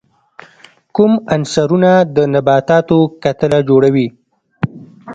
کوم 0.95 1.13
عنصرونه 1.33 1.91
د 2.15 2.17
نباتاتو 2.33 2.97
کتله 3.23 3.59
جوړي؟ 3.69 4.07